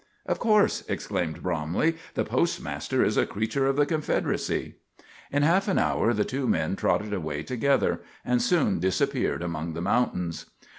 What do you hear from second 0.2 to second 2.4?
"Of course," exclaimed Bromley, "the